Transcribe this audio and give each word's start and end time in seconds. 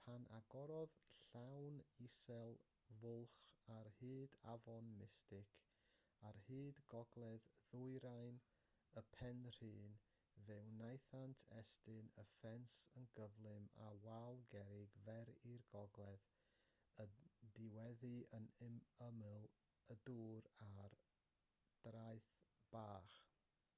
pan 0.00 0.22
agorodd 0.34 0.92
llanw 1.32 1.80
isel 2.04 2.54
fwlch 3.00 3.34
ar 3.72 3.88
hyd 3.96 4.36
afon 4.52 4.86
mystic 5.00 5.56
ar 6.28 6.38
hyd 6.46 6.78
gogledd-ddwyrain 6.94 8.38
y 9.00 9.02
penrhyn 9.16 9.98
fe 10.46 10.56
wnaethant 10.70 11.42
estyn 11.58 12.08
y 12.22 12.24
ffens 12.30 12.76
yn 13.02 13.08
gyflym 13.18 13.66
â 13.88 13.88
wal 14.06 14.40
gerrig 14.54 14.94
fer 15.08 15.32
i'r 15.52 15.66
gogledd 15.76 16.30
yn 17.04 17.16
diweddu 17.58 18.14
ar 18.40 18.48
ymyl 19.10 19.50
y 19.96 19.98
dŵr 20.08 20.48
ar 20.70 20.98
draeth 21.88 22.34
bach 22.76 23.20